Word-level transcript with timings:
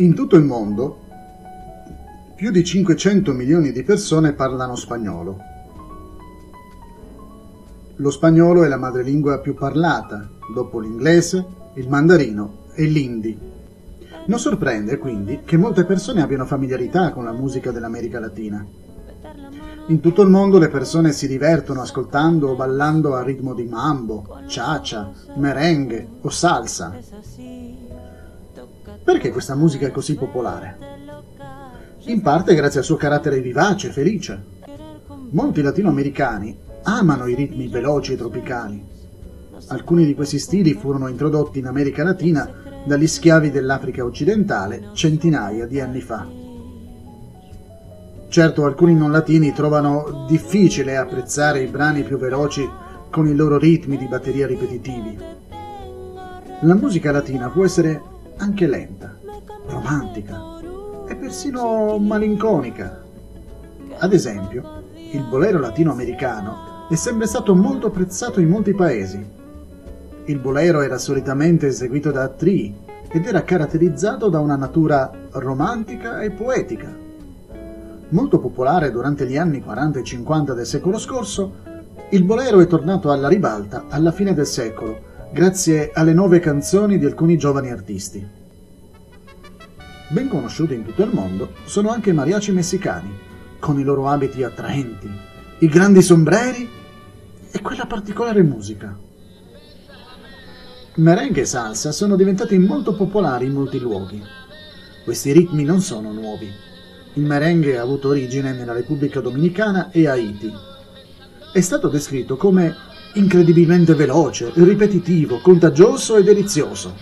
In 0.00 0.14
tutto 0.14 0.36
il 0.36 0.44
mondo, 0.44 0.98
più 2.34 2.50
di 2.50 2.64
500 2.64 3.34
milioni 3.34 3.70
di 3.70 3.82
persone 3.82 4.32
parlano 4.32 4.74
spagnolo. 4.74 5.38
Lo 7.96 8.10
spagnolo 8.10 8.64
è 8.64 8.68
la 8.68 8.78
madrelingua 8.78 9.40
più 9.40 9.52
parlata, 9.52 10.26
dopo 10.54 10.80
l'inglese, 10.80 11.44
il 11.74 11.86
mandarino 11.90 12.68
e 12.72 12.84
l'indi. 12.84 13.38
Non 14.24 14.38
sorprende 14.38 14.96
quindi 14.96 15.40
che 15.44 15.58
molte 15.58 15.84
persone 15.84 16.22
abbiano 16.22 16.46
familiarità 16.46 17.12
con 17.12 17.24
la 17.24 17.32
musica 17.32 17.70
dell'America 17.70 18.18
Latina. 18.18 18.66
In 19.88 20.00
tutto 20.00 20.22
il 20.22 20.30
mondo 20.30 20.56
le 20.56 20.70
persone 20.70 21.12
si 21.12 21.28
divertono 21.28 21.82
ascoltando 21.82 22.48
o 22.48 22.54
ballando 22.54 23.16
a 23.16 23.22
ritmo 23.22 23.52
di 23.52 23.64
mambo, 23.64 24.40
cha-cha, 24.46 25.10
merengue 25.36 26.08
o 26.22 26.30
salsa. 26.30 26.96
Perché 29.10 29.32
questa 29.32 29.56
musica 29.56 29.88
è 29.88 29.90
così 29.90 30.14
popolare? 30.14 30.78
In 32.04 32.20
parte 32.20 32.54
grazie 32.54 32.78
al 32.78 32.84
suo 32.84 32.94
carattere 32.94 33.40
vivace 33.40 33.88
e 33.88 33.90
felice. 33.90 34.40
Molti 35.30 35.62
latinoamericani 35.62 36.56
amano 36.84 37.26
i 37.26 37.34
ritmi 37.34 37.66
veloci 37.66 38.12
e 38.12 38.16
tropicali. 38.16 38.80
Alcuni 39.66 40.06
di 40.06 40.14
questi 40.14 40.38
stili 40.38 40.74
furono 40.74 41.08
introdotti 41.08 41.58
in 41.58 41.66
America 41.66 42.04
Latina 42.04 42.48
dagli 42.86 43.08
schiavi 43.08 43.50
dell'Africa 43.50 44.04
occidentale 44.04 44.90
centinaia 44.92 45.66
di 45.66 45.80
anni 45.80 46.00
fa. 46.00 46.28
Certo, 48.28 48.64
alcuni 48.64 48.94
non 48.94 49.10
latini 49.10 49.52
trovano 49.52 50.24
difficile 50.28 50.96
apprezzare 50.96 51.62
i 51.62 51.66
brani 51.66 52.04
più 52.04 52.16
veloci 52.16 52.64
con 53.10 53.26
i 53.26 53.34
loro 53.34 53.58
ritmi 53.58 53.96
di 53.96 54.06
batteria 54.06 54.46
ripetitivi. 54.46 55.18
La 56.60 56.74
musica 56.74 57.10
latina 57.10 57.48
può 57.48 57.64
essere 57.64 58.09
anche 58.40 58.66
lenta, 58.66 59.18
romantica 59.66 60.40
e 61.06 61.14
persino 61.14 61.98
malinconica. 61.98 63.02
Ad 63.98 64.12
esempio, 64.14 64.82
il 65.12 65.22
bolero 65.28 65.58
latinoamericano 65.58 66.86
è 66.88 66.94
sempre 66.94 67.26
stato 67.26 67.54
molto 67.54 67.88
apprezzato 67.88 68.40
in 68.40 68.48
molti 68.48 68.74
paesi. 68.74 69.22
Il 70.24 70.38
bolero 70.38 70.80
era 70.80 70.96
solitamente 70.96 71.66
eseguito 71.66 72.10
da 72.10 72.28
tri 72.28 72.74
ed 73.08 73.26
era 73.26 73.44
caratterizzato 73.44 74.30
da 74.30 74.40
una 74.40 74.56
natura 74.56 75.10
romantica 75.32 76.22
e 76.22 76.30
poetica. 76.30 76.96
Molto 78.08 78.38
popolare 78.38 78.90
durante 78.90 79.26
gli 79.26 79.36
anni 79.36 79.60
40 79.60 79.98
e 79.98 80.02
50 80.04 80.54
del 80.54 80.66
secolo 80.66 80.98
scorso, 80.98 81.52
il 82.08 82.24
bolero 82.24 82.60
è 82.60 82.66
tornato 82.66 83.12
alla 83.12 83.28
ribalta 83.28 83.84
alla 83.88 84.12
fine 84.12 84.32
del 84.32 84.46
secolo 84.46 85.08
grazie 85.32 85.92
alle 85.94 86.12
nuove 86.12 86.40
canzoni 86.40 86.98
di 86.98 87.04
alcuni 87.04 87.38
giovani 87.38 87.70
artisti. 87.70 88.26
Ben 90.08 90.28
conosciuti 90.28 90.74
in 90.74 90.84
tutto 90.84 91.04
il 91.04 91.14
mondo 91.14 91.52
sono 91.64 91.90
anche 91.90 92.10
i 92.10 92.14
mariachi 92.14 92.50
messicani, 92.50 93.16
con 93.60 93.78
i 93.78 93.84
loro 93.84 94.08
abiti 94.08 94.42
attraenti, 94.42 95.08
i 95.60 95.68
grandi 95.68 96.02
sombreri 96.02 96.68
e 97.52 97.60
quella 97.60 97.86
particolare 97.86 98.42
musica. 98.42 98.98
Merengue 100.96 101.42
e 101.42 101.46
salsa 101.46 101.92
sono 101.92 102.16
diventati 102.16 102.58
molto 102.58 102.96
popolari 102.96 103.46
in 103.46 103.52
molti 103.52 103.78
luoghi. 103.78 104.20
Questi 105.04 105.30
ritmi 105.30 105.62
non 105.62 105.80
sono 105.80 106.12
nuovi. 106.12 106.50
Il 107.14 107.24
merengue 107.24 107.78
ha 107.78 107.82
avuto 107.82 108.08
origine 108.08 108.52
nella 108.52 108.72
Repubblica 108.72 109.20
Dominicana 109.20 109.90
e 109.92 110.08
Haiti. 110.08 110.52
È 111.52 111.60
stato 111.60 111.88
descritto 111.88 112.36
come 112.36 112.88
incredibilmente 113.14 113.94
veloce, 113.94 114.50
ripetitivo, 114.54 115.40
contagioso 115.40 116.16
e 116.16 116.22
delizioso. 116.22 116.94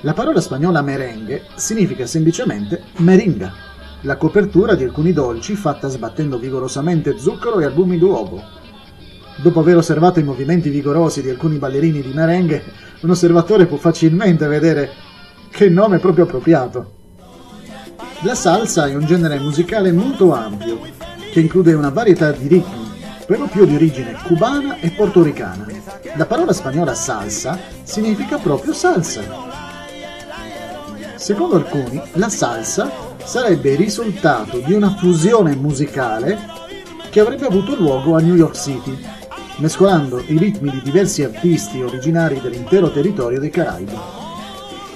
La 0.00 0.12
parola 0.12 0.40
spagnola 0.40 0.82
merengue 0.82 1.44
significa 1.54 2.06
semplicemente 2.06 2.82
meringa, 2.96 3.52
la 4.02 4.16
copertura 4.16 4.74
di 4.74 4.84
alcuni 4.84 5.12
dolci 5.12 5.54
fatta 5.54 5.88
sbattendo 5.88 6.38
vigorosamente 6.38 7.16
zucchero 7.18 7.60
e 7.60 7.64
albumi 7.64 7.96
d'uovo. 7.96 8.42
Dopo 9.36 9.60
aver 9.60 9.78
osservato 9.78 10.20
i 10.20 10.24
movimenti 10.24 10.68
vigorosi 10.68 11.22
di 11.22 11.30
alcuni 11.30 11.56
ballerini 11.56 12.02
di 12.02 12.12
merengue, 12.12 12.62
un 13.00 13.10
osservatore 13.10 13.66
può 13.66 13.78
facilmente 13.78 14.46
vedere 14.46 14.90
che 15.50 15.68
nome 15.68 15.98
proprio 15.98 16.24
appropriato. 16.24 16.92
La 18.24 18.34
salsa 18.34 18.86
è 18.88 18.94
un 18.94 19.06
genere 19.06 19.38
musicale 19.38 19.90
molto 19.92 20.34
ampio, 20.34 20.80
che 21.32 21.40
include 21.40 21.72
una 21.72 21.90
varietà 21.90 22.30
di 22.32 22.46
ritmi, 22.46 22.83
per 23.26 23.38
lo 23.38 23.46
più 23.46 23.64
di 23.64 23.74
origine 23.74 24.12
cubana 24.22 24.78
e 24.80 24.90
portoricana. 24.90 25.66
La 26.16 26.26
parola 26.26 26.52
spagnola 26.52 26.94
salsa 26.94 27.58
significa 27.82 28.38
proprio 28.38 28.72
salsa. 28.72 29.22
Secondo 31.16 31.56
alcuni, 31.56 32.00
la 32.12 32.28
salsa 32.28 32.90
sarebbe 33.24 33.70
il 33.70 33.78
risultato 33.78 34.58
di 34.58 34.74
una 34.74 34.90
fusione 34.90 35.54
musicale 35.54 36.38
che 37.10 37.20
avrebbe 37.20 37.46
avuto 37.46 37.74
luogo 37.76 38.14
a 38.14 38.20
New 38.20 38.34
York 38.34 38.56
City, 38.56 38.98
mescolando 39.58 40.22
i 40.26 40.36
ritmi 40.36 40.70
di 40.70 40.82
diversi 40.82 41.22
artisti 41.22 41.80
originari 41.80 42.40
dell'intero 42.40 42.90
territorio 42.90 43.40
dei 43.40 43.50
Caraibi. 43.50 43.96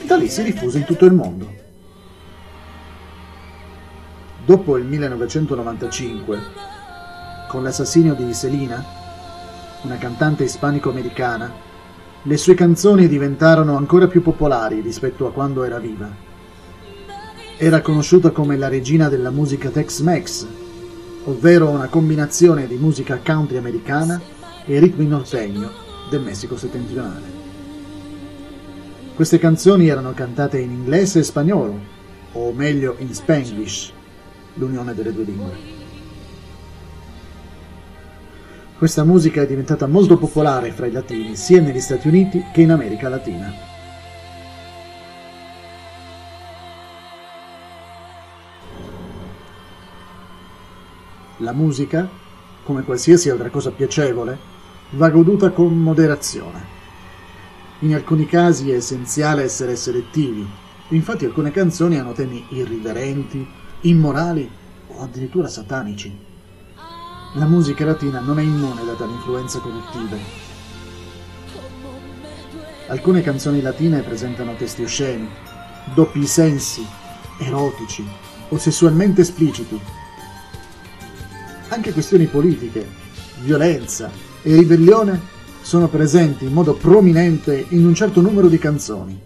Da 0.05 0.17
lì 0.17 0.29
si 0.29 0.43
diffuse 0.43 0.79
in 0.79 0.85
tutto 0.85 1.07
il 1.07 1.13
mondo. 1.13 1.55
Dopo 4.45 4.77
il 4.77 4.85
1995, 4.85 6.41
con 7.49 7.63
l'assassinio 7.63 8.15
di 8.15 8.33
Selina, 8.33 8.85
una 9.83 9.97
cantante 9.97 10.45
ispanico-americana, 10.45 11.53
le 12.23 12.37
sue 12.37 12.55
canzoni 12.55 13.09
diventarono 13.09 13.77
ancora 13.77 14.07
più 14.07 14.23
popolari 14.23 14.81
rispetto 14.81 15.27
a 15.27 15.33
quando 15.33 15.65
era 15.65 15.79
viva. 15.79 16.09
Era 17.57 17.81
conosciuta 17.81 18.31
come 18.31 18.57
la 18.57 18.69
regina 18.69 19.09
della 19.09 19.31
musica 19.31 19.71
Tex-Mex, 19.71 20.47
ovvero 21.25 21.71
una 21.71 21.89
combinazione 21.89 22.67
di 22.67 22.77
musica 22.77 23.19
country 23.25 23.57
americana 23.57 24.21
e 24.65 24.79
ritmi 24.79 25.07
nortegno 25.07 25.71
del 26.11 26.21
Messico 26.21 26.57
settentrionale. 26.57 27.47
Queste 29.15 29.39
canzoni 29.39 29.89
erano 29.89 30.13
cantate 30.13 30.59
in 30.59 30.71
inglese 30.71 31.21
e 31.21 31.25
spagnolo, 31.25 31.79
o 32.33 32.53
meglio 32.53 32.95
in 32.99 33.13
Spanglish, 33.13 33.93
l'unione 34.55 34.95
delle 34.95 35.13
due 35.13 35.25
lingue. 35.25 35.88
Questa 38.79 39.03
musica 39.03 39.43
è 39.43 39.47
diventata 39.49 39.89
molto 39.89 40.17
popolare 40.19 40.71
fra 40.71 40.87
i 40.87 40.93
latini 40.93 41.35
sia 41.35 41.61
negli 41.61 41.81
Stati 41.81 42.07
Uniti 42.07 42.45
che 42.53 42.63
in 42.63 42.71
America 42.71 43.09
Latina. 43.09 43.53
La 51.39 51.53
musica, 51.53 52.09
come 52.63 52.85
qualsiasi 52.85 53.29
altra 53.31 53.51
cosa 53.51 53.73
piacevole, 53.73 54.39
va 54.91 55.11
goduta 55.11 55.51
con 55.51 55.77
moderazione. 55.77 56.65
In 57.81 57.95
alcuni 57.95 58.27
casi 58.27 58.71
è 58.71 58.77
essenziale 58.77 59.43
essere 59.43 59.75
selettivi, 59.75 60.49
infatti 60.91 61.25
alcune 61.25 61.51
canzoni 61.51 61.99
hanno 61.99 62.13
temi 62.13 62.47
irriverenti, 62.51 63.45
immorali 63.81 64.49
o 64.87 65.03
addirittura 65.03 65.49
satanici. 65.49 66.28
La 67.35 67.45
musica 67.45 67.85
latina 67.85 68.21
non 68.21 68.39
è 68.39 68.43
immune 68.43 68.87
da 68.87 68.95
tali 68.95 69.13
influenze 69.13 69.59
corruttive. 69.59 70.19
Alcune 72.87 73.21
canzoni 73.21 73.61
latine 73.61 74.01
presentano 74.01 74.55
testi 74.55 74.83
osceni, 74.83 75.29
doppi 75.93 76.27
sensi, 76.27 76.87
erotici 77.39 78.03
o 78.49 78.57
sessualmente 78.57 79.21
espliciti. 79.21 79.79
Anche 81.69 81.93
questioni 81.93 82.25
politiche, 82.25 82.89
violenza 83.43 84.11
e 84.43 84.55
ribellione 84.57 85.21
sono 85.61 85.89
presenti 85.89 86.47
in 86.47 86.55
modo 86.55 86.73
prominente 86.75 87.67
in 87.69 87.85
un 87.85 87.95
certo 87.95 88.23
numero 88.23 88.49
di 88.49 88.59
canzoni. 88.59 89.21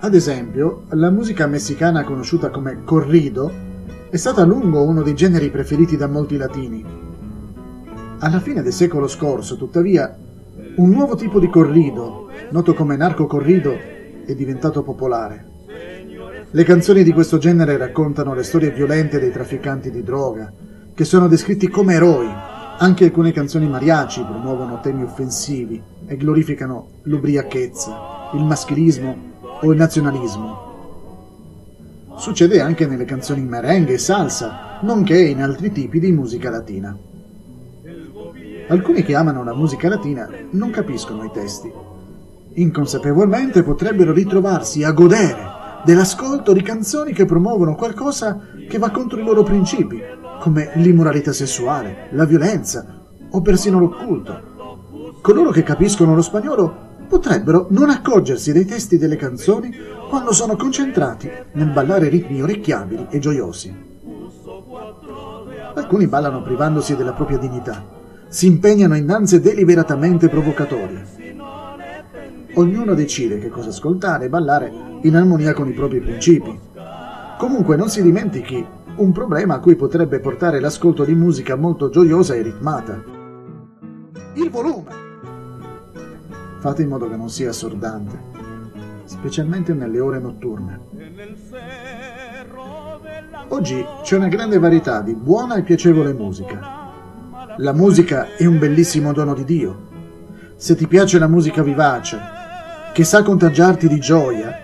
Ad 0.00 0.14
esempio, 0.14 0.84
la 0.90 1.10
musica 1.10 1.46
messicana 1.46 2.04
conosciuta 2.04 2.48
come 2.48 2.82
corrido 2.82 3.67
è 4.10 4.16
stato 4.16 4.40
a 4.40 4.44
lungo 4.44 4.82
uno 4.82 5.02
dei 5.02 5.14
generi 5.14 5.50
preferiti 5.50 5.96
da 5.96 6.08
molti 6.08 6.38
latini. 6.38 6.82
Alla 8.20 8.40
fine 8.40 8.62
del 8.62 8.72
secolo 8.72 9.06
scorso, 9.06 9.56
tuttavia, 9.56 10.16
un 10.76 10.88
nuovo 10.88 11.14
tipo 11.14 11.38
di 11.38 11.50
corrido, 11.50 12.30
noto 12.50 12.72
come 12.72 12.96
narcocorrido, 12.96 13.76
è 14.24 14.34
diventato 14.34 14.82
popolare. 14.82 15.46
Le 16.50 16.64
canzoni 16.64 17.02
di 17.02 17.12
questo 17.12 17.36
genere 17.36 17.76
raccontano 17.76 18.32
le 18.32 18.44
storie 18.44 18.70
violente 18.70 19.18
dei 19.18 19.30
trafficanti 19.30 19.90
di 19.90 20.02
droga, 20.02 20.50
che 20.94 21.04
sono 21.04 21.28
descritti 21.28 21.68
come 21.68 21.92
eroi. 21.92 22.28
Anche 22.78 23.04
alcune 23.04 23.32
canzoni 23.32 23.68
mariachi 23.68 24.22
promuovono 24.22 24.80
temi 24.80 25.02
offensivi 25.02 25.82
e 26.06 26.16
glorificano 26.16 27.00
l'ubriachezza, 27.02 28.30
il 28.34 28.44
maschilismo 28.44 29.16
o 29.60 29.70
il 29.70 29.76
nazionalismo. 29.76 30.67
Succede 32.18 32.60
anche 32.60 32.84
nelle 32.84 33.04
canzoni 33.04 33.42
merengue 33.42 33.94
e 33.94 33.98
salsa, 33.98 34.80
nonché 34.82 35.16
in 35.20 35.40
altri 35.40 35.70
tipi 35.70 36.00
di 36.00 36.10
musica 36.10 36.50
latina. 36.50 36.96
Alcuni 38.66 39.04
che 39.04 39.14
amano 39.14 39.44
la 39.44 39.54
musica 39.54 39.88
latina 39.88 40.28
non 40.50 40.70
capiscono 40.70 41.22
i 41.22 41.30
testi. 41.32 41.72
Inconsapevolmente 42.54 43.62
potrebbero 43.62 44.12
ritrovarsi 44.12 44.82
a 44.82 44.90
godere 44.90 45.36
dell'ascolto 45.84 46.52
di 46.52 46.60
canzoni 46.60 47.12
che 47.12 47.24
promuovono 47.24 47.76
qualcosa 47.76 48.40
che 48.68 48.78
va 48.78 48.90
contro 48.90 49.20
i 49.20 49.24
loro 49.24 49.44
principi, 49.44 50.02
come 50.40 50.72
l'immoralità 50.74 51.32
sessuale, 51.32 52.08
la 52.10 52.24
violenza 52.24 53.06
o 53.30 53.40
persino 53.40 53.78
l'occulto. 53.78 54.40
Coloro 55.22 55.50
che 55.50 55.62
capiscono 55.62 56.16
lo 56.16 56.22
spagnolo 56.22 56.86
potrebbero 57.08 57.68
non 57.70 57.90
accorgersi 57.90 58.52
dei 58.52 58.64
testi 58.64 58.98
delle 58.98 59.16
canzoni 59.16 59.72
quando 60.08 60.32
sono 60.32 60.56
concentrati 60.56 61.30
nel 61.52 61.70
ballare 61.70 62.08
ritmi 62.08 62.42
orecchiabili 62.42 63.08
e 63.10 63.18
gioiosi. 63.18 63.86
Alcuni 65.74 66.06
ballano 66.06 66.42
privandosi 66.42 66.96
della 66.96 67.12
propria 67.12 67.38
dignità, 67.38 67.84
si 68.28 68.46
impegnano 68.46 68.96
in 68.96 69.06
danze 69.06 69.40
deliberatamente 69.40 70.28
provocatorie. 70.28 71.16
Ognuno 72.54 72.94
decide 72.94 73.38
che 73.38 73.48
cosa 73.50 73.68
ascoltare 73.68 74.24
e 74.24 74.28
ballare 74.28 74.72
in 75.02 75.14
armonia 75.14 75.52
con 75.52 75.68
i 75.68 75.72
propri 75.72 76.00
principi. 76.00 76.58
Comunque 77.38 77.76
non 77.76 77.88
si 77.88 78.02
dimentichi 78.02 78.66
un 78.96 79.12
problema 79.12 79.54
a 79.54 79.60
cui 79.60 79.76
potrebbe 79.76 80.18
portare 80.18 80.58
l'ascolto 80.58 81.04
di 81.04 81.14
musica 81.14 81.54
molto 81.54 81.88
gioiosa 81.88 82.34
e 82.34 82.42
ritmata. 82.42 83.00
Il 84.34 84.50
volume! 84.50 85.06
Fate 86.58 86.82
in 86.82 86.88
modo 86.88 87.08
che 87.08 87.16
non 87.16 87.30
sia 87.30 87.50
assordante, 87.50 88.37
specialmente 89.08 89.72
nelle 89.72 89.98
ore 90.00 90.18
notturne. 90.18 90.80
Oggi 93.48 93.84
c'è 94.02 94.16
una 94.16 94.28
grande 94.28 94.58
varietà 94.58 95.00
di 95.00 95.14
buona 95.14 95.56
e 95.56 95.62
piacevole 95.62 96.12
musica. 96.12 96.86
La 97.56 97.72
musica 97.72 98.36
è 98.36 98.44
un 98.44 98.58
bellissimo 98.58 99.12
dono 99.12 99.34
di 99.34 99.44
Dio. 99.44 99.86
Se 100.56 100.76
ti 100.76 100.86
piace 100.86 101.18
la 101.18 101.26
musica 101.26 101.62
vivace, 101.62 102.20
che 102.92 103.04
sa 103.04 103.22
contagiarti 103.22 103.88
di 103.88 103.98
gioia, 103.98 104.54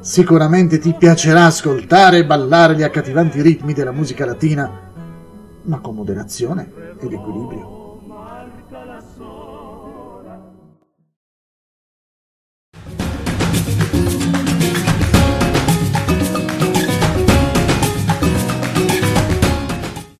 sicuramente 0.00 0.78
ti 0.78 0.94
piacerà 0.94 1.44
ascoltare 1.44 2.18
e 2.18 2.26
ballare 2.26 2.74
gli 2.74 2.82
accattivanti 2.82 3.40
ritmi 3.40 3.72
della 3.72 3.92
musica 3.92 4.26
latina, 4.26 4.70
ma 5.62 5.78
con 5.78 5.94
moderazione 5.94 6.72
ed 6.98 7.12
equilibrio. 7.12 7.76